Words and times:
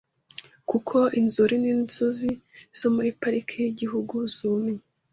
kuko 0.69 0.97
inzuri 1.19 1.55
n’inzuzi 1.63 2.29
zo 2.79 2.87
muri 2.95 3.09
pariki 3.19 3.53
y’igihugu 3.63 4.15
zumye 4.35 4.77